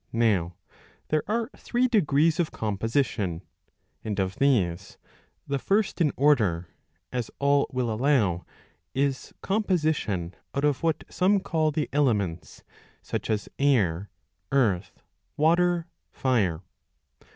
[0.13, 0.55] Now
[1.09, 3.43] there are three degrees of composition;
[4.03, 4.97] and of these
[5.45, 6.67] the first in order,
[7.13, 8.43] as all will allow,
[8.95, 12.63] is composition out of what some call the elements,
[13.03, 14.09] such ^ as air,
[14.51, 15.03] earth,
[15.37, 16.61] water, fire.